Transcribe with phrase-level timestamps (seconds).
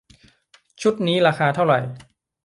[0.81, 1.79] ชุดนี้ราคาเท่าไหร่